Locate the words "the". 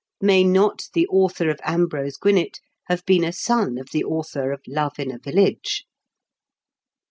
0.95-1.05, 3.91-4.03